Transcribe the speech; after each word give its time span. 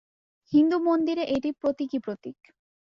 হিন্দু 0.53 0.77
মন্দিরে 0.79 1.23
এটি 1.35 1.49
প্রতীকী 1.61 1.97
প্রতীক। 1.99 2.37